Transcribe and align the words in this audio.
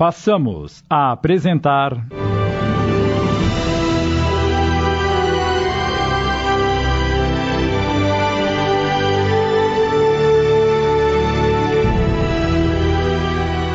Passamos 0.00 0.82
a 0.88 1.12
apresentar. 1.12 1.90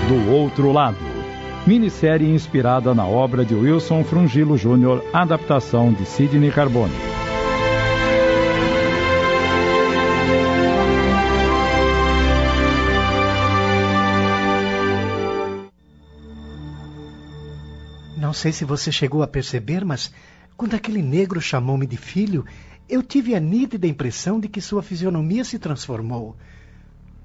Do 0.07 0.31
outro 0.31 0.71
lado. 0.71 0.97
Minissérie 1.67 2.27
inspirada 2.27 2.95
na 2.95 3.05
obra 3.05 3.45
de 3.45 3.53
Wilson 3.53 4.03
Frungilo 4.03 4.57
Jr., 4.57 5.03
adaptação 5.13 5.93
de 5.93 6.07
Sidney 6.07 6.49
Carbone. 6.49 7.14
Não 18.25 18.33
sei 18.33 18.51
se 18.51 18.65
você 18.65 18.91
chegou 18.91 19.21
a 19.21 19.27
perceber, 19.27 19.85
mas 19.85 20.11
quando 20.57 20.73
aquele 20.73 21.03
negro 21.03 21.39
chamou-me 21.39 21.85
de 21.85 21.95
filho, 21.95 22.43
eu 22.89 23.03
tive 23.03 23.35
a 23.35 23.39
nítida 23.39 23.85
impressão 23.85 24.39
de 24.39 24.47
que 24.47 24.59
sua 24.59 24.81
fisionomia 24.81 25.43
se 25.43 25.59
transformou. 25.59 26.35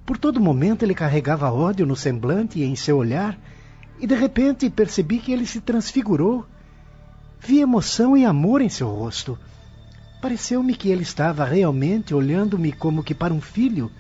Por 0.05 0.19
todo 0.19 0.39
momento 0.39 0.83
ele 0.83 0.95
carregava 0.95 1.51
ódio 1.51 1.87
no 1.87 1.97
semblante 1.97 2.59
e 2.59 2.65
em 2.65 2.77
seu 2.77 2.99
olhar, 2.99 3.39
e 3.99 4.07
de 4.07 4.15
repente 4.15 4.69
percebi 4.69 5.19
que 5.21 5.33
ele 5.33 5.47
se 5.47 5.63
transfigurou. 5.63 6.45
Vi 7.41 7.61
emoção 7.61 8.15
e 8.15 8.27
amor 8.27 8.61
em 8.61 8.69
seu 8.69 8.91
rosto. 8.91 9.39
Pareceu-me 10.21 10.75
que 10.75 10.91
ele 10.91 11.03
estava 11.03 11.47
realmente 11.47 12.15
olhando-me 12.15 12.73
como 12.73 13.03
que 13.03 13.15
para 13.15 13.33
um 13.33 13.41
filho. 13.41 13.91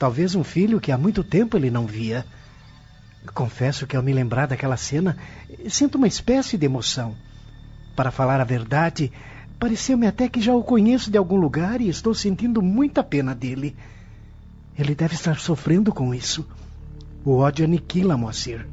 Talvez 0.00 0.34
um 0.34 0.42
filho 0.42 0.80
que 0.80 0.90
há 0.90 0.98
muito 0.98 1.22
tempo 1.22 1.56
ele 1.56 1.70
não 1.70 1.86
via. 1.86 2.26
Confesso 3.34 3.86
que 3.86 3.96
ao 3.96 4.02
me 4.02 4.12
lembrar 4.12 4.46
daquela 4.46 4.76
cena, 4.76 5.16
sinto 5.68 5.96
uma 5.96 6.06
espécie 6.06 6.56
de 6.56 6.66
emoção. 6.66 7.14
Para 7.94 8.10
falar 8.10 8.40
a 8.40 8.44
verdade, 8.44 9.12
pareceu-me 9.58 10.06
até 10.06 10.28
que 10.28 10.40
já 10.40 10.54
o 10.54 10.62
conheço 10.62 11.10
de 11.10 11.18
algum 11.18 11.36
lugar 11.36 11.80
e 11.80 11.88
estou 11.88 12.14
sentindo 12.14 12.62
muita 12.62 13.02
pena 13.02 13.34
dele. 13.34 13.76
Ele 14.78 14.94
deve 14.94 15.14
estar 15.14 15.38
sofrendo 15.38 15.92
com 15.92 16.14
isso. 16.14 16.46
O 17.24 17.38
ódio 17.38 17.64
aniquila, 17.64 18.16
Moacir. 18.16 18.66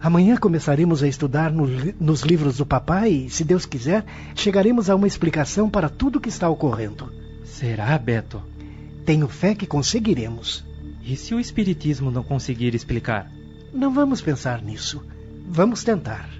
Amanhã 0.00 0.36
começaremos 0.36 1.02
a 1.02 1.08
estudar 1.08 1.50
no, 1.50 1.66
nos 1.98 2.22
livros 2.22 2.58
do 2.58 2.66
papai 2.66 3.10
e, 3.10 3.30
se 3.30 3.44
Deus 3.44 3.64
quiser, 3.64 4.04
chegaremos 4.34 4.90
a 4.90 4.94
uma 4.94 5.06
explicação 5.06 5.70
para 5.70 5.88
tudo 5.88 6.16
o 6.16 6.20
que 6.20 6.28
está 6.28 6.48
ocorrendo. 6.48 7.12
Será, 7.44 7.96
Beto? 7.98 8.42
Tenho 9.06 9.28
fé 9.28 9.54
que 9.54 9.66
conseguiremos. 9.66 10.64
E 11.02 11.16
se 11.16 11.34
o 11.34 11.40
Espiritismo 11.40 12.10
não 12.10 12.22
conseguir 12.22 12.74
explicar? 12.74 13.30
Não 13.74 13.92
vamos 13.92 14.22
pensar 14.22 14.62
nisso. 14.62 15.04
Vamos 15.48 15.82
tentar. 15.82 16.30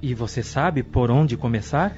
E 0.00 0.14
você 0.14 0.42
sabe 0.42 0.82
por 0.82 1.10
onde 1.10 1.36
começar? 1.36 1.94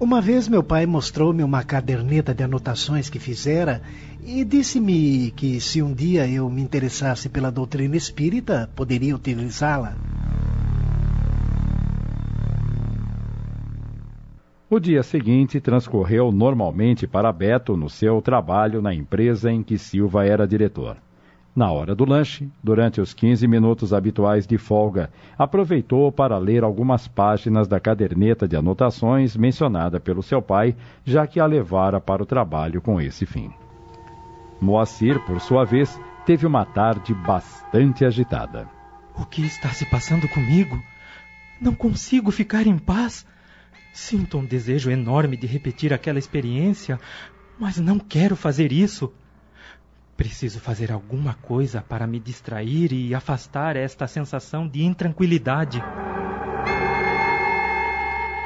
Uma 0.00 0.22
vez 0.22 0.48
meu 0.48 0.62
pai 0.62 0.86
mostrou-me 0.86 1.42
uma 1.42 1.62
caderneta 1.62 2.34
de 2.34 2.42
anotações 2.42 3.10
que 3.10 3.18
fizera 3.18 3.82
e 4.24 4.42
disse-me 4.42 5.30
que 5.32 5.60
se 5.60 5.82
um 5.82 5.92
dia 5.92 6.26
eu 6.26 6.48
me 6.48 6.62
interessasse 6.62 7.28
pela 7.28 7.52
doutrina 7.52 7.94
espírita, 7.94 8.70
poderia 8.74 9.14
utilizá-la. 9.14 9.94
O 14.70 14.80
dia 14.80 15.02
seguinte 15.02 15.60
transcorreu 15.60 16.32
normalmente 16.32 17.06
para 17.06 17.30
Beto 17.30 17.76
no 17.76 17.90
seu 17.90 18.22
trabalho 18.22 18.80
na 18.80 18.94
empresa 18.94 19.52
em 19.52 19.62
que 19.62 19.76
Silva 19.76 20.24
era 20.24 20.48
diretor. 20.48 20.96
Na 21.56 21.72
hora 21.72 21.94
do 21.94 22.04
lanche, 22.04 22.50
durante 22.62 23.00
os 23.00 23.14
15 23.14 23.48
minutos 23.48 23.94
habituais 23.94 24.46
de 24.46 24.58
folga, 24.58 25.10
aproveitou 25.38 26.12
para 26.12 26.36
ler 26.36 26.62
algumas 26.62 27.08
páginas 27.08 27.66
da 27.66 27.80
caderneta 27.80 28.46
de 28.46 28.54
anotações 28.54 29.34
mencionada 29.34 29.98
pelo 29.98 30.22
seu 30.22 30.42
pai, 30.42 30.76
já 31.02 31.26
que 31.26 31.40
a 31.40 31.46
levara 31.46 31.98
para 31.98 32.22
o 32.22 32.26
trabalho 32.26 32.82
com 32.82 33.00
esse 33.00 33.24
fim. 33.24 33.50
Moacir, 34.60 35.18
por 35.24 35.40
sua 35.40 35.64
vez, 35.64 35.98
teve 36.26 36.46
uma 36.46 36.66
tarde 36.66 37.14
bastante 37.14 38.04
agitada. 38.04 38.68
O 39.14 39.24
que 39.24 39.40
está 39.40 39.70
se 39.70 39.86
passando 39.86 40.28
comigo? 40.28 40.78
Não 41.58 41.74
consigo 41.74 42.30
ficar 42.30 42.66
em 42.66 42.76
paz. 42.76 43.26
Sinto 43.94 44.36
um 44.36 44.44
desejo 44.44 44.90
enorme 44.90 45.38
de 45.38 45.46
repetir 45.46 45.94
aquela 45.94 46.18
experiência, 46.18 47.00
mas 47.58 47.78
não 47.78 47.98
quero 47.98 48.36
fazer 48.36 48.72
isso. 48.72 49.10
Preciso 50.16 50.60
fazer 50.60 50.90
alguma 50.90 51.34
coisa 51.34 51.84
para 51.86 52.06
me 52.06 52.18
distrair 52.18 52.92
e 52.92 53.14
afastar 53.14 53.76
esta 53.76 54.06
sensação 54.06 54.66
de 54.66 54.82
intranquilidade. 54.82 55.82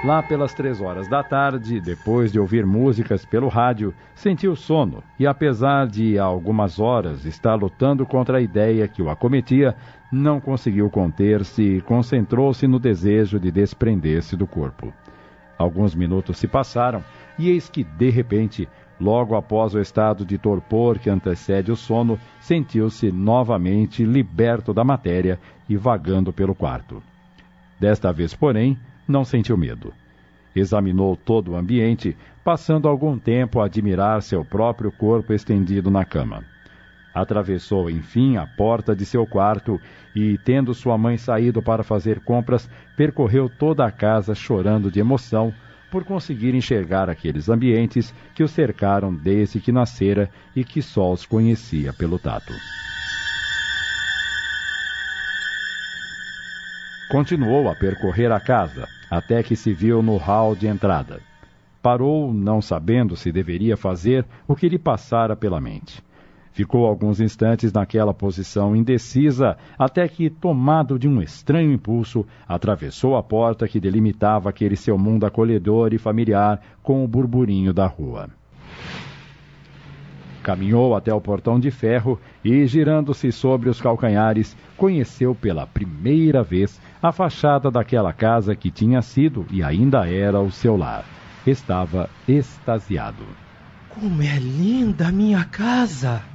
Lá 0.03 0.23
pelas 0.23 0.55
três 0.55 0.81
horas 0.81 1.07
da 1.09 1.23
tarde, 1.23 1.79
depois 1.79 2.33
de 2.33 2.41
ouvir 2.41 2.65
músicas 2.65 3.25
pelo 3.27 3.49
rádio, 3.49 3.95
sentiu 4.15 4.57
sono 4.57 5.05
e, 5.19 5.27
apesar 5.27 5.87
de 5.87 6.19
há 6.19 6.25
algumas 6.25 6.81
horas 6.81 7.27
estar 7.27 7.55
lutando 7.55 8.07
contra 8.07 8.39
a 8.39 8.41
ideia 8.41 8.89
que 8.89 9.03
o 9.03 9.11
acometia, 9.11 9.77
não 10.11 10.41
conseguiu 10.41 10.89
conter-se 10.89 11.63
e 11.63 11.81
concentrou-se 11.83 12.67
no 12.67 12.79
desejo 12.81 13.39
de 13.39 13.51
desprender-se 13.51 14.37
do 14.37 14.47
corpo. 14.47 14.93
Alguns 15.59 15.95
minutos 15.95 16.39
se 16.39 16.49
passaram 16.49 17.05
e 17.39 17.51
eis 17.51 17.69
que, 17.69 17.85
de 17.85 18.09
repente, 18.09 18.67
Logo 19.01 19.35
após 19.35 19.75
o 19.75 19.81
estado 19.81 20.27
de 20.27 20.37
torpor 20.37 20.99
que 20.99 21.09
antecede 21.09 21.73
o 21.73 21.77
sono, 21.77 22.19
sentiu-se 22.39 23.11
novamente 23.11 24.05
liberto 24.05 24.75
da 24.75 24.85
matéria 24.85 25.41
e 25.67 25.77
vagando 25.77 26.33
pelo 26.33 26.55
quarto. 26.55 27.03
Desta 27.79 28.13
vez, 28.13 28.35
porém, 28.35 28.79
não 29.09 29.25
sentiu 29.25 29.57
medo. 29.57 29.95
Examinou 30.55 31.17
todo 31.17 31.53
o 31.53 31.57
ambiente, 31.57 32.15
passando 32.45 32.89
algum 32.89 33.19
tempo 33.19 33.61
a 33.61 33.65
admirar 33.65 34.21
seu 34.21 34.45
próprio 34.45 34.93
corpo 34.93 35.33
estendido 35.33 35.91
na 35.91 36.05
cama. 36.05 36.45
Atravessou, 37.15 37.89
enfim, 37.89 38.37
a 38.37 38.47
porta 38.47 38.95
de 38.95 39.07
seu 39.07 39.27
quarto 39.27 39.81
e, 40.15 40.37
tendo 40.45 40.75
sua 40.75 40.99
mãe 40.99 41.17
saído 41.17 41.63
para 41.63 41.83
fazer 41.83 42.21
compras, 42.21 42.69
percorreu 42.97 43.49
toda 43.49 43.87
a 43.87 43.91
casa 43.91 44.35
chorando 44.35 44.91
de 44.91 45.01
emoção 45.01 45.55
por 45.91 46.05
conseguir 46.05 46.55
enxergar 46.55 47.11
aqueles 47.11 47.49
ambientes 47.49 48.15
que 48.35 48.43
o 48.43 48.49
cercaram 48.49 49.15
desde 49.15 49.61
que 49.61 49.73
nascera 49.73 50.31
e 50.55 50.65
que 50.65 50.81
só 50.81 51.13
os 51.13 51.27
conhecia 51.27 51.93
pelo 51.93 52.19
tato. 52.19 52.53
Continuou 57.11 57.69
a 57.69 57.75
percorrer 57.75 58.31
a 58.31 58.39
casa, 58.39 58.87
até 59.11 59.43
que 59.43 59.57
se 59.57 59.73
viu 59.73 60.01
no 60.01 60.17
hall 60.17 60.55
de 60.55 60.69
entrada. 60.69 61.21
Parou, 61.83 62.33
não 62.33 62.63
sabendo 62.63 63.17
se 63.17 63.33
deveria 63.33 63.77
fazer 63.77 64.25
o 64.47 64.55
que 64.55 64.69
lhe 64.69 64.79
passara 64.79 65.35
pela 65.35 65.61
mente. 65.61 66.01
Ficou 66.53 66.87
alguns 66.87 67.21
instantes 67.21 67.73
naquela 67.73 68.13
posição 68.13 68.75
indecisa, 68.75 69.57
até 69.79 70.09
que, 70.09 70.29
tomado 70.29 70.99
de 70.99 71.09
um 71.09 71.23
estranho 71.23 71.73
impulso, 71.73 72.27
atravessou 72.47 73.17
a 73.17 73.23
porta 73.23 73.69
que 73.69 73.79
delimitava 73.79 74.51
aquele 74.51 74.77
seu 74.77 74.99
mundo 74.99 75.25
acolhedor 75.25 75.95
e 75.95 75.99
familiar 75.99 76.61
com 76.83 77.05
o 77.05 77.09
burburinho 77.09 77.73
da 77.73 77.87
rua. 77.87 78.29
Caminhou 80.43 80.97
até 80.97 81.13
o 81.13 81.21
portão 81.21 81.61
de 81.61 81.71
ferro 81.71 82.19
e, 82.43 82.67
girando-se 82.67 83.31
sobre 83.31 83.69
os 83.69 83.81
calcanhares, 83.81 84.57
conheceu 84.77 85.35
pela 85.35 85.67
primeira 85.67 86.43
vez 86.43 86.81
a 87.03 87.13
fachada 87.13 87.71
daquela 87.71 88.13
casa 88.13 88.57
que 88.57 88.71
tinha 88.71 89.03
sido 89.03 89.47
e 89.51 89.63
ainda 89.63 90.09
era 90.11 90.41
o 90.41 90.51
seu 90.51 90.77
lar. 90.77 91.05
Estava 91.47 92.09
extasiado. 92.27 93.25
Como 93.89 94.23
é 94.23 94.39
linda 94.39 95.09
a 95.09 95.13
minha 95.13 95.45
casa! 95.45 96.30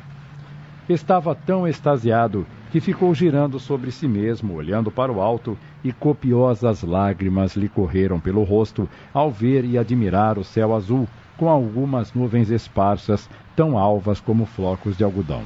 Estava 0.88 1.34
tão 1.34 1.68
extasiado 1.68 2.46
que 2.72 2.80
ficou 2.80 3.14
girando 3.16 3.60
sobre 3.60 3.92
si 3.92 4.08
mesmo, 4.08 4.54
olhando 4.54 4.92
para 4.92 5.12
o 5.12 5.20
alto, 5.20 5.58
e 5.84 5.92
copiosas 5.92 6.84
lágrimas 6.84 7.56
lhe 7.56 7.68
correram 7.68 8.20
pelo 8.20 8.44
rosto 8.44 8.88
ao 9.14 9.32
ver 9.32 9.66
e 9.66 9.78
admirar 9.78 10.38
o 10.38 10.44
céu 10.44 10.76
azul, 10.76 11.08
com 11.38 11.50
algumas 11.50 12.14
nuvens 12.14 12.52
esparsas, 12.52 13.30
tão 13.56 13.78
alvas 13.78 14.20
como 14.20 14.46
flocos 14.46 14.96
de 14.96 15.04
algodão. 15.04 15.42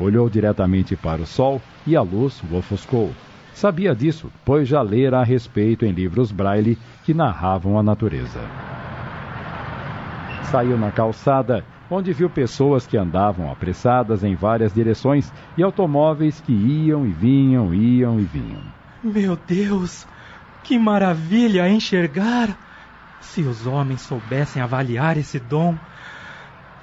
Olhou 0.00 0.30
diretamente 0.30 0.96
para 0.96 1.22
o 1.22 1.26
sol 1.26 1.60
e 1.86 1.94
a 1.94 2.00
luz 2.00 2.42
o 2.50 2.56
ofuscou. 2.56 3.10
Sabia 3.52 3.94
disso, 3.94 4.32
pois 4.44 4.66
já 4.66 4.80
lera 4.80 5.20
a 5.20 5.24
respeito 5.24 5.84
em 5.84 5.92
livros 5.92 6.32
braille 6.32 6.78
que 7.04 7.12
narravam 7.12 7.78
a 7.78 7.82
natureza. 7.82 8.40
Saiu 10.44 10.78
na 10.78 10.90
calçada 10.90 11.64
onde 11.90 12.12
viu 12.12 12.30
pessoas 12.30 12.86
que 12.86 12.96
andavam 12.96 13.50
apressadas 13.50 14.24
em 14.24 14.34
várias 14.34 14.72
direções 14.72 15.32
e 15.56 15.62
automóveis 15.62 16.40
que 16.40 16.52
iam 16.52 17.06
e 17.06 17.10
vinham, 17.10 17.74
iam 17.74 18.18
e 18.18 18.24
vinham. 18.24 18.62
Meu 19.02 19.36
Deus, 19.36 20.06
que 20.62 20.78
maravilha 20.78 21.68
enxergar! 21.68 22.56
Se 23.20 23.42
os 23.42 23.66
homens 23.66 24.02
soubessem 24.02 24.62
avaliar 24.62 25.16
esse 25.16 25.38
dom. 25.38 25.74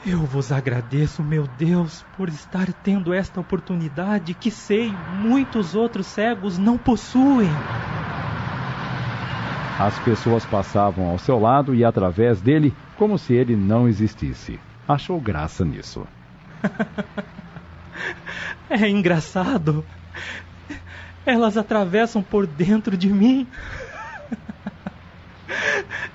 Eu 0.04 0.20
vos 0.20 0.52
agradeço, 0.52 1.22
meu 1.22 1.48
Deus, 1.58 2.04
por 2.18 2.28
estar 2.28 2.74
tendo 2.84 3.14
esta 3.14 3.40
oportunidade 3.40 4.34
que 4.34 4.50
sei 4.50 4.92
muitos 5.22 5.76
outros 5.76 6.08
cegos 6.08 6.58
não 6.58 6.78
possuem. 6.78 7.50
As 9.80 9.98
pessoas 10.00 10.44
passavam 10.46 11.10
ao 11.10 11.20
seu 11.20 11.40
lado 11.40 11.74
e 11.74 11.86
através 11.86 12.42
dele 12.42 12.74
como 12.98 13.18
se 13.18 13.34
ele 13.34 13.56
não 13.56 13.88
existisse. 13.88 14.60
Achou 14.92 15.22
graça 15.22 15.64
nisso. 15.64 16.06
é 18.70 18.90
engraçado. 18.90 19.86
Elas 21.26 21.56
atravessam 21.56 22.22
por 22.22 22.46
dentro 22.46 22.98
de 22.98 23.10
mim. 23.10 23.48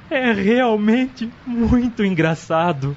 É 0.09 0.33
realmente 0.33 1.31
muito 1.45 2.05
engraçado. 2.05 2.97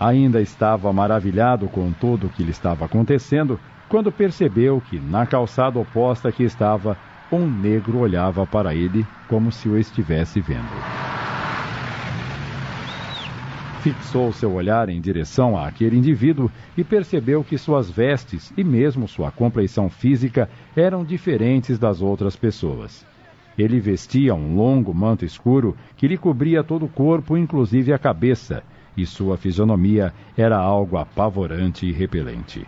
Ainda 0.00 0.40
estava 0.40 0.92
maravilhado 0.92 1.68
com 1.68 1.92
tudo 1.92 2.26
o 2.26 2.30
que 2.30 2.42
lhe 2.42 2.50
estava 2.50 2.86
acontecendo 2.86 3.60
quando 3.88 4.10
percebeu 4.10 4.80
que, 4.80 4.98
na 4.98 5.26
calçada 5.26 5.78
oposta 5.78 6.32
que 6.32 6.42
estava, 6.42 6.96
um 7.30 7.46
negro 7.46 7.98
olhava 7.98 8.46
para 8.46 8.74
ele 8.74 9.06
como 9.28 9.52
se 9.52 9.68
o 9.68 9.78
estivesse 9.78 10.40
vendo. 10.40 11.03
Fixou 13.84 14.32
seu 14.32 14.50
olhar 14.54 14.88
em 14.88 14.98
direção 14.98 15.58
àquele 15.58 15.98
indivíduo 15.98 16.50
e 16.74 16.82
percebeu 16.82 17.44
que 17.44 17.58
suas 17.58 17.90
vestes 17.90 18.50
e 18.56 18.64
mesmo 18.64 19.06
sua 19.06 19.30
compleição 19.30 19.90
física 19.90 20.48
eram 20.74 21.04
diferentes 21.04 21.78
das 21.78 22.00
outras 22.00 22.34
pessoas. 22.34 23.06
Ele 23.58 23.78
vestia 23.78 24.34
um 24.34 24.56
longo 24.56 24.94
manto 24.94 25.26
escuro 25.26 25.76
que 25.98 26.08
lhe 26.08 26.16
cobria 26.16 26.64
todo 26.64 26.86
o 26.86 26.88
corpo, 26.88 27.36
inclusive 27.36 27.92
a 27.92 27.98
cabeça, 27.98 28.62
e 28.96 29.04
sua 29.04 29.36
fisionomia 29.36 30.14
era 30.34 30.56
algo 30.56 30.96
apavorante 30.96 31.84
e 31.84 31.92
repelente. 31.92 32.66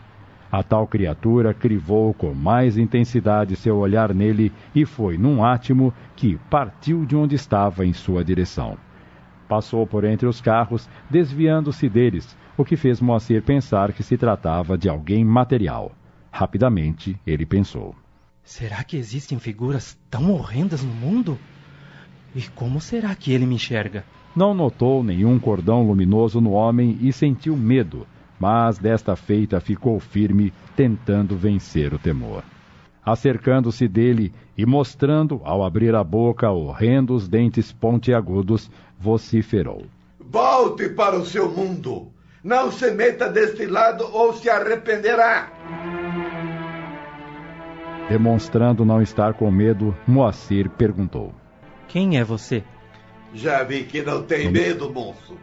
A 0.53 0.63
tal 0.63 0.87
criatura 0.87 1.55
crivou 1.55 2.13
com 2.13 2.35
mais 2.35 2.77
intensidade 2.77 3.57
seu 3.57 3.79
olhar 3.79 4.13
nele 4.13 4.53
e 4.75 4.85
foi 4.85 5.17
num 5.17 5.43
átimo 5.43 5.95
que 6.15 6.37
partiu 6.51 7.07
de 7.07 7.17
onde 7.17 7.37
estava 7.37 7.87
em 7.87 7.95
sua 7.95 8.23
direção. 8.23 8.77
Passou 9.49 9.87
por 9.87 10.05
entre 10.05 10.27
os 10.27 10.41
carros, 10.41 10.89
desviando-se 11.09 11.89
deles, 11.89 12.37
o 12.57 12.65
que 12.65 12.77
fez 12.77 13.01
Moacir 13.01 13.43
pensar 13.43 13.93
que 13.93 14.03
se 14.03 14.17
tratava 14.17 14.77
de 14.77 14.89
alguém 14.89 15.25
material. 15.25 15.93
Rapidamente 16.33 17.19
ele 17.27 17.47
pensou: 17.47 17.95
Será 18.43 18.83
que 18.85 18.97
existem 18.97 19.39
figuras 19.39 19.99
tão 20.11 20.33
horrendas 20.33 20.83
no 20.83 20.93
mundo? 20.93 21.39
E 22.35 22.43
como 22.55 22.81
será 22.81 23.15
que 23.15 23.33
ele 23.33 23.47
me 23.47 23.55
enxerga? 23.55 24.05
Não 24.35 24.53
notou 24.53 25.03
nenhum 25.03 25.39
cordão 25.39 25.87
luminoso 25.87 26.41
no 26.41 26.51
homem 26.51 26.99
e 27.01 27.13
sentiu 27.13 27.57
medo, 27.57 28.07
mas 28.39 28.79
desta 28.79 29.17
feita 29.17 29.61
ficou 29.61 29.99
firme, 29.99 30.53
tentando 30.77 31.37
vencer 31.37 31.95
o 31.95 31.99
temor. 31.99 32.45
Acercando-se 33.07 33.87
dele 33.87 34.33
e 34.59 34.67
mostrando, 34.67 35.41
ao 35.45 35.65
abrir 35.65 35.95
a 35.95 36.03
boca, 36.03 36.51
horrendos 36.51 37.29
dentes 37.29 37.71
pontiagudos, 37.71 38.69
vociferou: 38.99 39.87
Volte 40.19 40.89
para 40.89 41.17
o 41.17 41.25
seu 41.25 41.49
mundo! 41.49 42.09
Não 42.43 42.73
se 42.73 42.91
meta 42.91 43.29
deste 43.29 43.65
lado 43.67 44.05
ou 44.13 44.33
se 44.33 44.51
arrependerá! 44.51 45.53
Demonstrando 48.09 48.85
não 48.85 49.01
estar 49.01 49.35
com 49.35 49.53
medo, 49.53 49.97
Moacir 50.05 50.69
perguntou: 50.71 51.33
Quem 51.87 52.19
é 52.19 52.25
você? 52.25 52.65
Já 53.33 53.63
vi 53.63 53.85
que 53.85 54.03
não 54.03 54.25
tem 54.25 54.51
medo, 54.51 54.93
moço. 54.93 55.39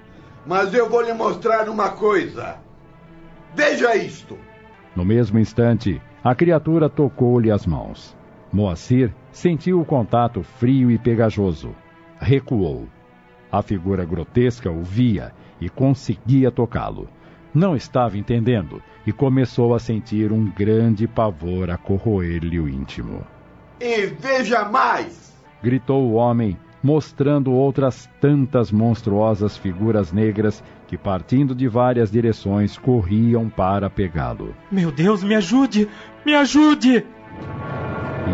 Mas 0.46 0.74
eu 0.74 0.90
vou 0.90 1.02
lhe 1.02 1.14
mostrar 1.14 1.70
uma 1.70 1.92
coisa. 1.92 2.58
Veja 3.56 3.96
isto. 3.96 4.38
No 4.94 5.06
mesmo 5.06 5.40
instante, 5.40 6.02
a 6.24 6.34
criatura 6.34 6.90
tocou-lhe 6.90 7.52
as 7.52 7.66
mãos. 7.66 8.16
Moacir 8.52 9.14
sentiu 9.32 9.82
o 9.82 9.86
contato 9.86 10.44
frio 10.44 10.90
e 10.90 10.98
pegajoso. 10.98 11.76
Recuou. 12.20 12.88
A 13.52 13.62
figura 13.62 14.06
grotesca 14.06 14.72
o 14.72 14.84
via 14.84 15.32
e 15.60 15.70
conseguia 15.70 16.52
tocá-lo 16.52 17.10
não 17.54 17.76
estava 17.76 18.18
entendendo 18.18 18.82
e 19.06 19.12
começou 19.12 19.76
a 19.76 19.80
sentir 19.80 20.32
um 20.32 20.50
grande 20.50 21.08
pavor 21.08 21.70
a 21.70 21.78
corroer-lhe 21.78 22.60
o 22.60 22.68
íntimo. 22.68 23.26
E 23.80 24.08
veja 24.08 24.66
mais! 24.66 25.32
gritou 25.62 26.10
o 26.10 26.14
homem, 26.14 26.58
mostrando 26.84 27.54
outras 27.54 28.10
tantas 28.20 28.72
monstruosas 28.72 29.56
figuras 29.58 30.12
negras 30.12 30.62
que, 30.86 30.98
partindo 30.98 31.56
de 31.56 31.68
várias 31.68 32.12
direções, 32.12 32.78
corriam 32.78 33.50
para 33.50 33.90
pegá-lo. 33.90 34.54
Meu 34.70 34.92
Deus, 34.92 35.24
me 35.24 35.34
ajude! 35.34 35.88
Me 36.26 36.36
ajude! 36.36 37.06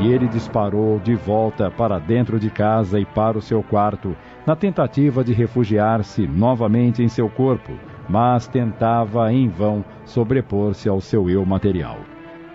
E 0.01 0.07
ele 0.07 0.27
disparou 0.27 0.99
de 0.99 1.15
volta 1.15 1.69
para 1.69 1.99
dentro 1.99 2.39
de 2.39 2.49
casa 2.49 2.99
e 2.99 3.05
para 3.05 3.37
o 3.37 3.41
seu 3.41 3.61
quarto, 3.61 4.15
na 4.45 4.55
tentativa 4.55 5.23
de 5.23 5.33
refugiar-se 5.33 6.27
novamente 6.27 7.03
em 7.03 7.07
seu 7.07 7.29
corpo, 7.29 7.73
mas 8.07 8.47
tentava 8.47 9.31
em 9.31 9.47
vão 9.47 9.83
sobrepor-se 10.05 10.89
ao 10.89 10.99
seu 11.01 11.29
eu 11.29 11.45
material. 11.45 11.99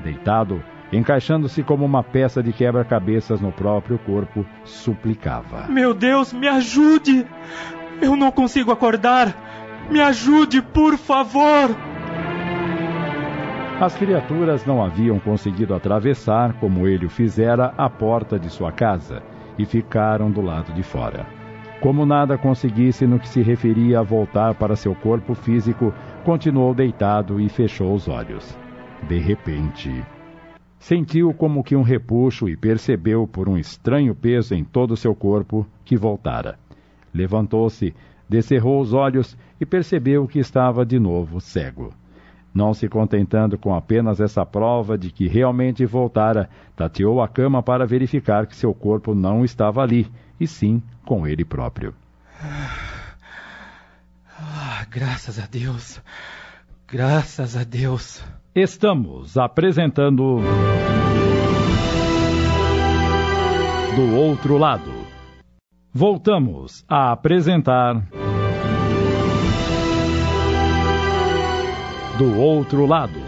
Deitado, 0.02 0.62
encaixando-se 0.92 1.62
como 1.62 1.84
uma 1.84 2.02
peça 2.02 2.42
de 2.42 2.52
quebra-cabeças 2.52 3.40
no 3.40 3.52
próprio 3.52 3.98
corpo, 3.98 4.44
suplicava: 4.64 5.66
Meu 5.68 5.94
Deus, 5.94 6.32
me 6.32 6.48
ajude! 6.48 7.26
Eu 8.00 8.16
não 8.16 8.30
consigo 8.30 8.72
acordar! 8.72 9.34
Me 9.90 10.00
ajude, 10.00 10.62
por 10.62 10.96
favor! 10.96 11.70
As 13.80 13.94
criaturas 13.96 14.64
não 14.64 14.82
haviam 14.82 15.18
conseguido 15.18 15.74
atravessar, 15.74 16.54
como 16.54 16.86
ele 16.86 17.06
o 17.06 17.10
fizera, 17.10 17.74
a 17.76 17.90
porta 17.90 18.38
de 18.38 18.48
sua 18.48 18.72
casa 18.72 19.22
e 19.58 19.64
ficaram 19.64 20.30
do 20.30 20.40
lado 20.40 20.72
de 20.72 20.82
fora. 20.82 21.26
Como 21.80 22.06
nada 22.06 22.38
conseguisse 22.38 23.06
no 23.06 23.18
que 23.18 23.28
se 23.28 23.42
referia 23.42 24.00
a 24.00 24.02
voltar 24.02 24.54
para 24.54 24.76
seu 24.76 24.94
corpo 24.94 25.34
físico, 25.34 25.92
continuou 26.24 26.72
deitado 26.72 27.40
e 27.40 27.48
fechou 27.48 27.92
os 27.94 28.08
olhos. 28.08 28.56
De 29.02 29.18
repente, 29.18 30.02
sentiu 30.84 31.32
como 31.32 31.64
que 31.64 31.74
um 31.74 31.80
repuxo 31.80 32.46
e 32.46 32.54
percebeu 32.54 33.26
por 33.26 33.48
um 33.48 33.56
estranho 33.56 34.14
peso 34.14 34.54
em 34.54 34.62
todo 34.62 34.98
seu 34.98 35.14
corpo 35.14 35.66
que 35.82 35.96
voltara. 35.96 36.58
Levantou-se, 37.12 37.94
descerrou 38.28 38.82
os 38.82 38.92
olhos 38.92 39.34
e 39.58 39.64
percebeu 39.64 40.28
que 40.28 40.38
estava 40.38 40.84
de 40.84 40.98
novo 40.98 41.40
cego. 41.40 41.90
Não 42.52 42.74
se 42.74 42.86
contentando 42.86 43.56
com 43.56 43.74
apenas 43.74 44.20
essa 44.20 44.44
prova 44.44 44.98
de 44.98 45.10
que 45.10 45.26
realmente 45.26 45.86
voltara, 45.86 46.50
tateou 46.76 47.22
a 47.22 47.28
cama 47.28 47.62
para 47.62 47.86
verificar 47.86 48.46
que 48.46 48.54
seu 48.54 48.74
corpo 48.74 49.14
não 49.14 49.42
estava 49.42 49.80
ali 49.80 50.06
e 50.38 50.46
sim 50.46 50.82
com 51.06 51.26
ele 51.26 51.46
próprio. 51.46 51.94
Ah, 54.38 54.84
graças 54.90 55.38
a 55.38 55.46
Deus. 55.46 55.98
Graças 56.86 57.56
a 57.56 57.64
Deus. 57.64 58.22
Estamos 58.56 59.36
apresentando. 59.36 60.38
Do 63.96 64.16
outro 64.16 64.56
lado. 64.58 64.92
Voltamos 65.92 66.84
a 66.88 67.10
apresentar. 67.10 68.08
Do 72.16 72.38
outro 72.38 72.86
lado. 72.86 73.18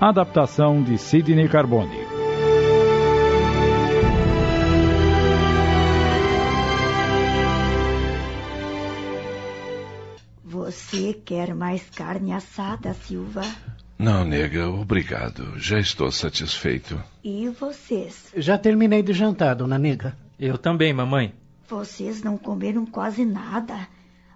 Adaptação 0.00 0.84
de 0.84 0.96
Sidney 0.98 1.48
Carbone. 1.48 2.06
Você 10.44 11.12
quer 11.12 11.56
mais 11.56 11.90
carne 11.90 12.32
assada, 12.32 12.94
Silva? 12.94 13.42
Não, 14.00 14.24
nega, 14.24 14.66
obrigado. 14.66 15.58
Já 15.58 15.78
estou 15.78 16.10
satisfeito. 16.10 16.98
E 17.22 17.50
vocês? 17.50 18.32
Já 18.34 18.56
terminei 18.56 19.02
de 19.02 19.12
jantar, 19.12 19.54
dona 19.54 19.78
Nega. 19.78 20.16
Eu 20.38 20.56
também, 20.56 20.90
mamãe. 20.90 21.34
Vocês 21.68 22.22
não 22.22 22.38
comeram 22.38 22.86
quase 22.86 23.26
nada. 23.26 23.86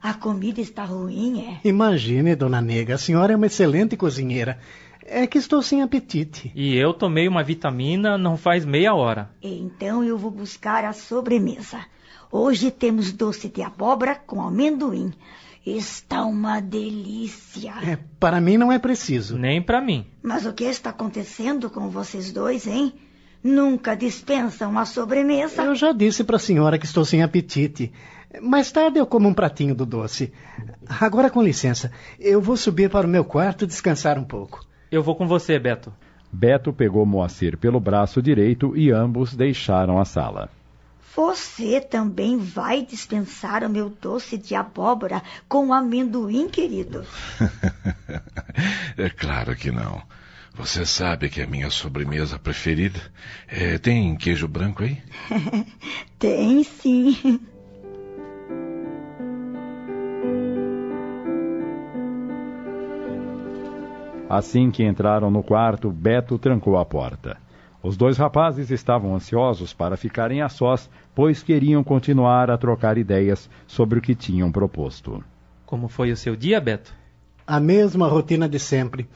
A 0.03 0.13
comida 0.13 0.61
está 0.61 0.85
ruim, 0.85 1.41
é? 1.49 1.67
Imagine, 1.67 2.37
dona 2.37 2.61
Nega, 2.61 2.97
a 2.97 2.99
senhora 2.99 3.33
é 3.33 3.37
uma 3.37 3.47
excelente 3.47 3.97
cozinheira. 3.97 4.59
É 5.03 5.27
que 5.27 5.39
estou 5.39 5.63
sem 5.63 5.81
apetite. 5.81 6.53
E 6.55 6.77
eu 6.77 6.93
tomei 6.93 7.27
uma 7.27 7.43
vitamina 7.43 8.19
não 8.19 8.37
faz 8.37 8.67
meia 8.67 8.93
hora. 8.95 9.31
Então 9.43 10.05
eu 10.05 10.19
vou 10.19 10.31
buscar 10.31 10.85
a 10.85 10.93
sobremesa. 10.93 11.81
Hoje 12.31 12.71
temos 12.71 13.13
doce 13.13 13.49
de 13.49 13.63
abóbora 13.63 14.15
com 14.15 14.43
amendoim. 14.43 15.11
Está 15.67 16.25
uma 16.25 16.61
delícia. 16.61 17.73
É, 17.83 17.99
para 18.21 18.41
mim 18.41 18.59
não 18.59 18.71
é 18.71 18.79
preciso. 18.79 19.39
Nem 19.39 19.63
para 19.63 19.81
mim. 19.81 20.07
Mas 20.23 20.45
o 20.45 20.53
que 20.53 20.65
está 20.65 20.91
acontecendo 20.91 21.71
com 21.71 21.89
vocês 21.89 22.31
dois, 22.33 22.67
hein? 22.67 22.93
Nunca 23.43 23.95
dispensam 23.95 24.79
a 24.79 24.85
sobremesa. 24.85 25.63
Eu 25.63 25.75
já 25.75 25.93
disse 25.93 26.23
para 26.23 26.37
a 26.37 26.41
senhora 26.41 26.79
que 26.79 26.87
estou 26.87 27.05
sem 27.05 27.23
apetite. 27.23 27.93
Mais 28.43 28.71
tarde 28.73 28.99
eu 28.99 29.07
como 29.07 29.29
um 29.29 29.35
pratinho 29.35 29.75
do 29.75 29.87
doce. 29.87 30.33
Agora, 30.87 31.31
com 31.31 31.43
licença, 31.43 31.91
eu 32.19 32.41
vou 32.41 32.57
subir 32.57 32.91
para 32.91 33.07
o 33.07 33.11
meu 33.11 33.25
quarto 33.25 33.67
descansar 33.67 34.19
um 34.19 34.25
pouco. 34.25 34.67
Eu 34.91 35.03
vou 35.03 35.15
com 35.15 35.27
você, 35.27 35.59
Beto. 35.59 35.93
Beto 36.33 36.73
pegou 36.73 37.07
Moacir 37.07 37.57
pelo 37.57 37.81
braço 37.81 38.21
direito 38.21 38.77
e 38.77 38.91
ambos 38.91 39.35
deixaram 39.35 39.99
a 39.99 40.05
sala. 40.05 40.51
Você 41.15 41.81
também 41.81 42.37
vai 42.39 42.83
dispensar 42.83 43.63
o 43.63 43.71
meu 43.71 43.89
doce 43.89 44.37
de 44.37 44.55
abóbora 44.57 45.23
com 45.49 45.73
amendoim, 45.73 46.49
querido? 46.49 47.07
é 48.99 49.09
claro 49.11 49.55
que 49.55 49.71
não. 49.71 50.03
Você 50.55 50.85
sabe 50.85 51.29
que 51.29 51.41
é 51.41 51.45
a 51.45 51.49
minha 51.49 51.71
sobremesa 51.71 52.37
preferida. 52.39 53.01
É, 53.47 53.79
tem 53.79 54.17
queijo 54.17 54.49
branco 54.49 54.83
aí? 54.83 55.01
tem 56.19 56.65
sim. 56.65 57.41
Assim 64.29 64.71
que 64.71 64.85
entraram 64.85 65.31
no 65.31 65.45
quarto, 65.45 65.93
Beto 65.93 66.39
trancou 66.39 66.77
a 66.77 66.85
porta. 66.85 67.44
Os 67.85 67.99
dois 67.99 68.17
rapazes 68.17 68.71
estavam 68.71 69.15
ansiosos 69.15 69.75
para 69.75 69.95
ficarem 69.95 70.41
a 70.41 70.49
sós, 70.49 70.89
pois 71.15 71.43
queriam 71.43 71.85
continuar 71.85 72.51
a 72.51 72.57
trocar 72.57 72.97
ideias 72.97 73.51
sobre 73.67 73.99
o 73.99 74.03
que 74.03 74.15
tinham 74.15 74.51
proposto. 74.51 75.23
Como 75.67 75.87
foi 75.87 76.11
o 76.11 76.17
seu 76.17 76.35
dia, 76.35 76.59
Beto? 76.63 76.95
A 77.47 77.61
mesma 77.61 78.09
rotina 78.09 78.49
de 78.49 78.59
sempre. 78.59 79.07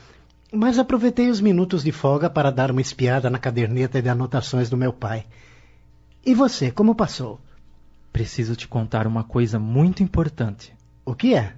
Mas 0.53 0.79
aproveitei 0.79 1.31
os 1.31 1.41
minutos 1.41 1.83
de 1.83 1.91
folga 1.93 2.29
para 2.29 2.53
dar 2.53 2.71
uma 2.71 2.83
espiada 2.83 3.31
na 3.31 3.39
caderneta 3.39 4.03
de 4.03 4.09
anotações 4.11 4.69
do 4.69 4.77
meu 4.77 4.93
pai. 4.93 5.25
E 6.23 6.35
você, 6.35 6.71
como 6.71 6.95
passou? 6.95 7.41
Preciso 8.13 8.55
te 8.55 8.69
contar 8.69 9.07
uma 9.07 9.25
coisa 9.25 9.59
muito 9.59 10.03
importante. 10.03 10.77
O 11.07 11.15
que 11.15 11.35
é? 11.35 11.55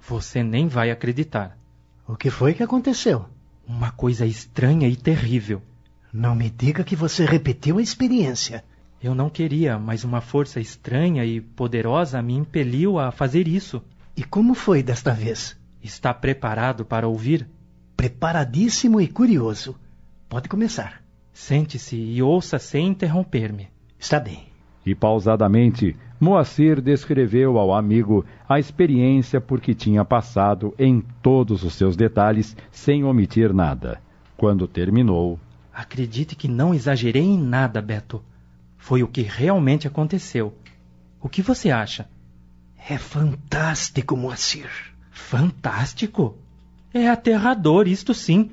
Você 0.00 0.44
nem 0.44 0.68
vai 0.68 0.92
acreditar. 0.92 1.58
O 2.06 2.14
que 2.14 2.30
foi 2.30 2.54
que 2.54 2.62
aconteceu? 2.62 3.26
Uma 3.66 3.90
coisa 3.90 4.24
estranha 4.24 4.86
e 4.86 4.94
terrível. 4.94 5.60
Não 6.18 6.34
me 6.34 6.48
diga 6.48 6.82
que 6.82 6.96
você 6.96 7.26
repetiu 7.26 7.76
a 7.76 7.82
experiência. 7.82 8.64
Eu 9.02 9.14
não 9.14 9.28
queria, 9.28 9.78
mas 9.78 10.02
uma 10.02 10.22
força 10.22 10.58
estranha 10.58 11.22
e 11.26 11.42
poderosa 11.42 12.22
me 12.22 12.32
impeliu 12.32 12.98
a 12.98 13.12
fazer 13.12 13.46
isso. 13.46 13.82
E 14.16 14.24
como 14.24 14.54
foi 14.54 14.82
desta 14.82 15.12
vez? 15.12 15.60
Está 15.82 16.14
preparado 16.14 16.86
para 16.86 17.06
ouvir? 17.06 17.46
Preparadíssimo 17.94 18.98
e 18.98 19.06
curioso. 19.06 19.76
Pode 20.26 20.48
começar. 20.48 21.02
Sente-se 21.34 21.96
e 21.96 22.22
ouça 22.22 22.58
sem 22.58 22.88
interromper-me. 22.88 23.68
Está 23.98 24.18
bem. 24.18 24.46
E 24.86 24.94
pausadamente, 24.94 25.94
Moacir 26.18 26.80
descreveu 26.80 27.58
ao 27.58 27.74
amigo 27.74 28.24
a 28.48 28.58
experiência 28.58 29.38
por 29.38 29.60
que 29.60 29.74
tinha 29.74 30.02
passado 30.02 30.74
em 30.78 31.04
todos 31.20 31.62
os 31.62 31.74
seus 31.74 31.94
detalhes, 31.94 32.56
sem 32.70 33.04
omitir 33.04 33.52
nada. 33.52 34.00
Quando 34.34 34.66
terminou, 34.66 35.38
Acredite 35.76 36.34
que 36.34 36.48
não 36.48 36.74
exagerei 36.74 37.22
em 37.22 37.38
nada, 37.38 37.82
Beto. 37.82 38.22
Foi 38.78 39.02
o 39.02 39.06
que 39.06 39.20
realmente 39.20 39.86
aconteceu. 39.86 40.56
O 41.20 41.28
que 41.28 41.42
você 41.42 41.70
acha? 41.70 42.08
É 42.88 42.96
fantástico, 42.96 44.16
Moacir. 44.16 44.70
Fantástico? 45.10 46.34
É 46.94 47.10
aterrador, 47.10 47.86
isto 47.86 48.14
sim. 48.14 48.52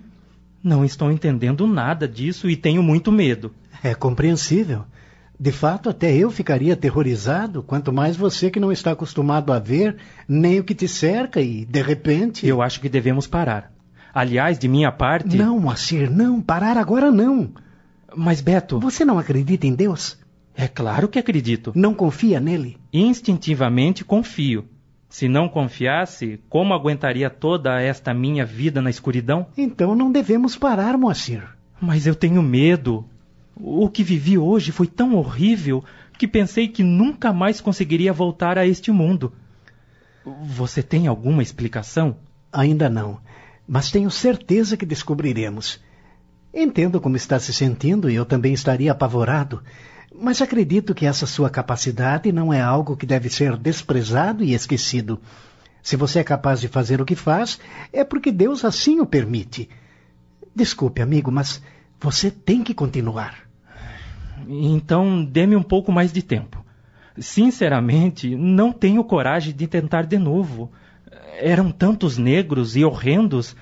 Não 0.61 0.83
estou 0.83 1.09
entendendo 1.09 1.65
nada 1.65 2.09
disso 2.09 2.49
e 2.49 2.57
tenho 2.57 2.83
muito 2.83 3.09
medo. 3.09 3.53
É 3.81 3.95
compreensível. 3.95 4.83
De 5.39 5.53
fato, 5.53 5.89
até 5.89 6.13
eu 6.13 6.29
ficaria 6.29 6.73
aterrorizado, 6.73 7.63
quanto 7.63 7.93
mais 7.93 8.17
você 8.17 8.51
que 8.51 8.59
não 8.59 8.69
está 8.69 8.91
acostumado 8.91 9.53
a 9.53 9.59
ver 9.59 9.95
nem 10.27 10.59
o 10.59 10.63
que 10.65 10.75
te 10.75 10.89
cerca 10.89 11.39
e, 11.39 11.63
de 11.63 11.81
repente. 11.81 12.45
Eu 12.45 12.61
acho 12.61 12.81
que 12.81 12.89
devemos 12.89 13.27
parar. 13.27 13.71
Aliás, 14.13 14.59
de 14.59 14.67
minha 14.67 14.91
parte. 14.91 15.35
Não, 15.35 15.59
Moacir, 15.59 16.11
não. 16.11 16.39
Parar 16.39 16.77
agora 16.77 17.11
não. 17.11 17.49
Mas, 18.15 18.41
Beto. 18.41 18.79
Você 18.79 19.03
não 19.03 19.17
acredita 19.17 19.65
em 19.65 19.73
Deus? 19.73 20.19
É 20.55 20.67
claro 20.67 21.07
que 21.07 21.17
acredito. 21.17 21.73
Não 21.75 21.95
confia 21.95 22.39
nele? 22.39 22.77
Instintivamente 22.93 24.05
confio. 24.05 24.65
Se 25.09 25.27
não 25.27 25.49
confiasse, 25.49 26.39
como 26.47 26.75
aguentaria 26.75 27.27
toda 27.29 27.81
esta 27.81 28.13
minha 28.13 28.45
vida 28.45 28.81
na 28.83 28.89
escuridão? 28.91 29.47
Então 29.57 29.95
não 29.95 30.11
devemos 30.11 30.55
parar, 30.55 30.95
Moacir. 30.95 31.43
Mas 31.81 32.05
eu 32.05 32.13
tenho 32.13 32.41
medo. 32.43 33.05
O 33.55 33.89
que 33.89 34.03
vivi 34.03 34.37
hoje 34.37 34.71
foi 34.71 34.85
tão 34.85 35.15
horrível 35.15 35.83
que 36.19 36.27
pensei 36.27 36.67
que 36.67 36.83
nunca 36.83 37.33
mais 37.33 37.59
conseguiria 37.59 38.13
voltar 38.13 38.59
a 38.59 38.65
este 38.65 38.91
mundo. 38.91 39.33
Você 40.23 40.83
tem 40.83 41.07
alguma 41.07 41.41
explicação? 41.41 42.15
Ainda 42.51 42.87
não 42.89 43.19
mas 43.67 43.91
tenho 43.91 44.11
certeza 44.11 44.77
que 44.77 44.85
descobriremos. 44.85 45.79
Entendo 46.53 47.01
como 47.01 47.15
está 47.15 47.39
se 47.39 47.53
sentindo 47.53 48.09
e 48.09 48.15
eu 48.15 48.25
também 48.25 48.53
estaria 48.53 48.91
apavorado, 48.91 49.61
mas 50.13 50.41
acredito 50.41 50.93
que 50.93 51.05
essa 51.05 51.25
sua 51.25 51.49
capacidade 51.49 52.31
não 52.31 52.53
é 52.53 52.61
algo 52.61 52.95
que 52.95 53.05
deve 53.05 53.29
ser 53.29 53.57
desprezado 53.57 54.43
e 54.43 54.53
esquecido. 54.53 55.19
Se 55.81 55.95
você 55.95 56.19
é 56.19 56.23
capaz 56.23 56.61
de 56.61 56.67
fazer 56.67 57.01
o 57.01 57.05
que 57.05 57.15
faz, 57.15 57.59
é 57.91 58.03
porque 58.03 58.31
Deus 58.31 58.63
assim 58.63 58.99
o 58.99 59.05
permite. 59.05 59.67
Desculpe, 60.55 61.01
amigo, 61.01 61.31
mas 61.31 61.61
você 61.99 62.29
tem 62.29 62.63
que 62.63 62.73
continuar. 62.73 63.49
Então, 64.47 65.25
dê-me 65.25 65.55
um 65.55 65.63
pouco 65.63 65.91
mais 65.91 66.13
de 66.13 66.21
tempo. 66.21 66.63
Sinceramente, 67.17 68.35
não 68.35 68.71
tenho 68.71 69.03
coragem 69.03 69.53
de 69.53 69.67
tentar 69.67 70.03
de 70.03 70.17
novo. 70.17 70.71
Eram 71.39 71.71
tantos 71.71 72.17
negros 72.17 72.75
e 72.75 72.83
horrendos, 72.83 73.55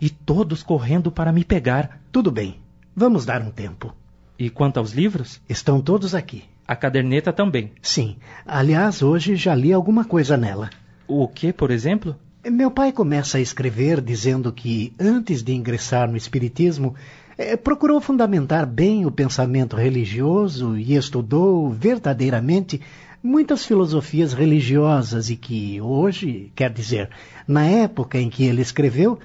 e 0.00 0.10
todos 0.10 0.62
correndo 0.62 1.10
para 1.10 1.32
me 1.32 1.44
pegar. 1.44 2.00
Tudo 2.12 2.30
bem, 2.30 2.56
vamos 2.94 3.24
dar 3.24 3.42
um 3.42 3.50
tempo. 3.50 3.94
E 4.38 4.50
quanto 4.50 4.78
aos 4.78 4.92
livros? 4.92 5.40
Estão 5.48 5.80
todos 5.80 6.14
aqui. 6.14 6.44
A 6.66 6.76
caderneta 6.76 7.32
também. 7.32 7.72
Sim. 7.80 8.16
Aliás, 8.44 9.02
hoje 9.02 9.36
já 9.36 9.54
li 9.54 9.72
alguma 9.72 10.04
coisa 10.04 10.36
nela. 10.36 10.68
O 11.06 11.26
que, 11.28 11.52
por 11.52 11.70
exemplo? 11.70 12.16
Meu 12.44 12.70
pai 12.70 12.92
começa 12.92 13.38
a 13.38 13.40
escrever 13.40 14.00
dizendo 14.00 14.52
que, 14.52 14.92
antes 15.00 15.42
de 15.42 15.54
ingressar 15.54 16.10
no 16.10 16.16
Espiritismo, 16.16 16.94
eh, 17.38 17.56
procurou 17.56 18.00
fundamentar 18.00 18.66
bem 18.66 19.06
o 19.06 19.10
pensamento 19.10 19.76
religioso 19.76 20.76
e 20.76 20.94
estudou 20.94 21.70
verdadeiramente 21.70 22.80
muitas 23.22 23.64
filosofias 23.64 24.32
religiosas 24.32 25.30
e 25.30 25.36
que 25.36 25.80
hoje, 25.80 26.52
quer 26.54 26.72
dizer, 26.72 27.10
na 27.46 27.64
época 27.64 28.18
em 28.18 28.30
que 28.30 28.44
ele 28.44 28.62
escreveu, 28.62 29.18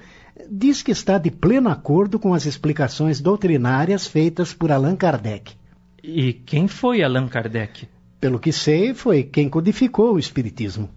diz 0.50 0.82
que 0.82 0.90
está 0.90 1.18
de 1.18 1.30
pleno 1.30 1.68
acordo 1.68 2.18
com 2.18 2.34
as 2.34 2.46
explicações 2.46 3.20
doutrinárias 3.20 4.06
feitas 4.06 4.52
por 4.52 4.72
Allan 4.72 4.96
Kardec. 4.96 5.54
E 6.02 6.32
quem 6.32 6.66
foi 6.66 7.02
Allan 7.02 7.28
Kardec? 7.28 7.88
Pelo 8.20 8.38
que 8.38 8.52
sei, 8.52 8.94
foi 8.94 9.22
quem 9.22 9.48
codificou 9.48 10.14
o 10.14 10.18
Espiritismo. 10.18 10.88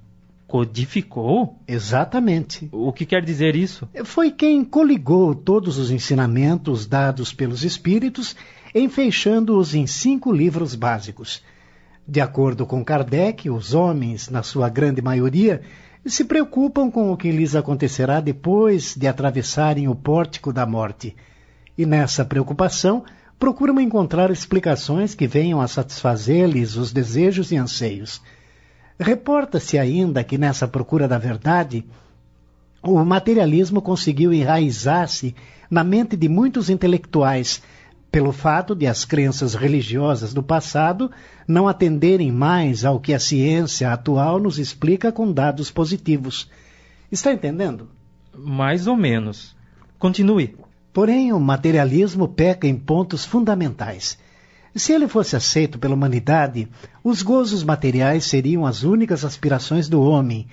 Codificou? 0.48 1.60
Exatamente. 1.68 2.70
O 2.72 2.94
que 2.94 3.06
quer 3.06 3.24
dizer 3.24 3.56
isso? 3.56 3.90
Foi 4.04 4.32
quem 4.32 4.64
coligou 4.64 5.34
todos 5.34 5.78
os 5.78 5.92
ensinamentos 5.92 6.86
dados 6.86 7.34
pelos 7.34 7.64
Espíritos, 7.64 8.36
enfeixando-os 8.74 9.74
em 9.74 9.88
cinco 9.88 10.32
livros 10.32 10.76
básicos 10.76 11.42
de 12.08 12.22
acordo 12.22 12.66
com 12.66 12.86
Kardec, 12.86 13.50
os 13.50 13.74
homens, 13.74 14.30
na 14.30 14.44
sua 14.44 14.70
grande 14.70 15.02
maioria, 15.02 15.62
se 16.06 16.24
preocupam 16.24 16.92
com 16.92 17.12
o 17.12 17.18
que 17.18 17.32
lhes 17.32 17.56
acontecerá 17.56 18.22
depois 18.22 18.96
de 18.96 19.08
atravessarem 19.08 19.88
o 19.88 19.96
pórtico 19.96 20.54
da 20.54 20.66
morte. 20.66 21.16
E 21.76 21.86
nessa 21.86 22.24
preocupação, 22.24 23.04
procuram 23.40 23.80
encontrar 23.80 24.30
explicações 24.30 25.16
que 25.16 25.28
venham 25.28 25.60
a 25.60 25.68
satisfazer-lhes 25.68 26.76
os 26.76 26.92
desejos 26.92 27.52
e 27.52 27.58
anseios. 27.58 28.22
Reporta-se 29.00 29.78
ainda 29.78 30.24
que 30.24 30.38
nessa 30.38 30.68
procura 30.68 31.08
da 31.08 31.18
verdade, 31.18 31.84
o 32.84 33.04
materialismo 33.04 33.82
conseguiu 33.82 34.32
enraizar-se 34.32 35.36
na 35.72 35.84
mente 35.84 36.16
de 36.16 36.30
muitos 36.30 36.70
intelectuais 36.70 37.64
pelo 38.12 38.32
fato 38.32 38.74
de 38.74 38.88
as 38.88 39.04
crenças 39.04 39.56
religiosas 39.56 40.34
do 40.34 40.42
passado 40.42 41.12
não 41.48 41.68
atenderem 41.68 42.32
mais 42.32 42.86
ao 42.86 43.00
que 43.00 43.14
a 43.14 43.20
ciência 43.20 43.92
atual 43.92 44.40
nos 44.40 44.58
explica 44.58 45.12
com 45.12 45.32
dados 45.32 45.70
positivos. 45.70 46.50
Está 47.12 47.34
entendendo? 47.34 47.90
Mais 48.34 48.88
ou 48.88 48.96
menos. 48.96 49.56
Continue. 50.00 50.56
Porém, 50.94 51.34
o 51.34 51.40
materialismo 51.40 52.28
peca 52.28 52.68
em 52.68 52.76
pontos 52.76 53.26
fundamentais. 53.26 54.18
Se 54.74 54.94
ele 54.94 55.08
fosse 55.08 55.36
aceito 55.36 55.78
pela 55.78 55.94
humanidade, 55.94 56.70
os 57.04 57.22
gozos 57.22 57.64
materiais 57.64 58.26
seriam 58.26 58.66
as 58.66 58.84
únicas 58.84 59.24
aspirações 59.26 59.90
do 59.90 60.02
homem. 60.02 60.48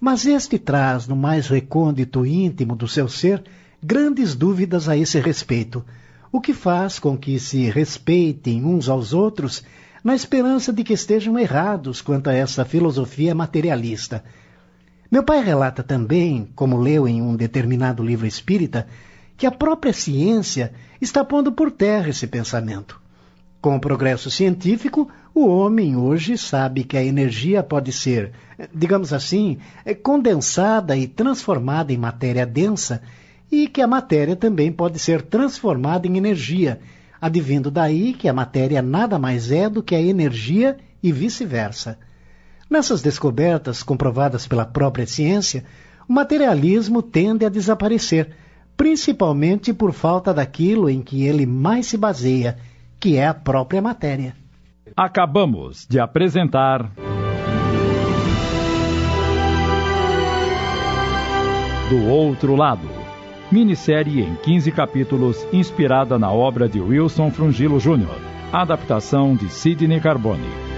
Mas 0.00 0.26
este 0.26 0.58
traz, 0.58 1.06
no 1.06 1.14
mais 1.14 1.46
recôndito 1.46 2.24
íntimo 2.26 2.74
do 2.74 2.88
seu 2.88 3.08
ser, 3.08 3.42
grandes 3.82 4.34
dúvidas 4.34 4.88
a 4.88 4.96
esse 4.96 5.20
respeito 5.20 5.84
o 6.32 6.40
que 6.40 6.54
faz 6.54 6.98
com 6.98 7.16
que 7.16 7.38
se 7.38 7.68
respeitem 7.68 8.64
uns 8.64 8.88
aos 8.88 9.12
outros 9.12 9.62
na 10.02 10.14
esperança 10.14 10.72
de 10.72 10.82
que 10.82 10.94
estejam 10.94 11.38
errados 11.38 12.00
quanto 12.00 12.30
a 12.30 12.32
essa 12.32 12.64
filosofia 12.64 13.34
materialista. 13.34 14.24
Meu 15.10 15.22
pai 15.22 15.44
relata 15.44 15.82
também, 15.82 16.48
como 16.56 16.80
leu 16.80 17.06
em 17.06 17.20
um 17.20 17.36
determinado 17.36 18.02
livro 18.02 18.26
espírita, 18.26 18.88
que 19.36 19.46
a 19.46 19.50
própria 19.50 19.92
ciência 19.92 20.72
está 21.00 21.22
pondo 21.22 21.52
por 21.52 21.70
terra 21.70 22.08
esse 22.08 22.26
pensamento. 22.26 22.98
Com 23.60 23.76
o 23.76 23.80
progresso 23.80 24.30
científico, 24.30 25.08
o 25.34 25.46
homem 25.46 25.96
hoje 25.96 26.38
sabe 26.38 26.82
que 26.82 26.96
a 26.96 27.04
energia 27.04 27.62
pode 27.62 27.92
ser, 27.92 28.32
digamos 28.74 29.12
assim, 29.12 29.58
condensada 30.02 30.96
e 30.96 31.06
transformada 31.06 31.92
em 31.92 31.98
matéria 31.98 32.46
densa 32.46 33.02
e 33.52 33.68
que 33.68 33.82
a 33.82 33.86
matéria 33.86 34.34
também 34.34 34.72
pode 34.72 34.98
ser 34.98 35.20
transformada 35.20 36.08
em 36.08 36.16
energia, 36.16 36.80
advindo 37.20 37.70
daí 37.70 38.14
que 38.14 38.26
a 38.26 38.32
matéria 38.32 38.80
nada 38.80 39.18
mais 39.18 39.52
é 39.52 39.68
do 39.68 39.82
que 39.82 39.94
a 39.94 40.00
energia 40.00 40.78
e 41.02 41.12
vice-versa. 41.12 41.98
Nessas 42.70 43.02
descobertas, 43.02 43.82
comprovadas 43.82 44.46
pela 44.46 44.64
própria 44.64 45.06
ciência, 45.06 45.64
o 46.08 46.12
materialismo 46.14 47.02
tende 47.02 47.44
a 47.44 47.50
desaparecer, 47.50 48.34
principalmente 48.74 49.74
por 49.74 49.92
falta 49.92 50.32
daquilo 50.32 50.88
em 50.88 51.02
que 51.02 51.26
ele 51.26 51.44
mais 51.44 51.86
se 51.86 51.98
baseia, 51.98 52.56
que 52.98 53.16
é 53.16 53.26
a 53.26 53.34
própria 53.34 53.82
matéria. 53.82 54.34
Acabamos 54.96 55.86
de 55.86 56.00
apresentar. 56.00 56.90
Do 61.90 62.06
Outro 62.08 62.56
Lado. 62.56 62.88
Minissérie 63.52 64.22
em 64.22 64.34
15 64.34 64.72
capítulos, 64.72 65.46
inspirada 65.52 66.18
na 66.18 66.32
obra 66.32 66.66
de 66.66 66.80
Wilson 66.80 67.30
Frungilo 67.30 67.78
Jr. 67.78 68.18
Adaptação 68.50 69.36
de 69.36 69.50
Sidney 69.50 70.00
Carbone. 70.00 70.71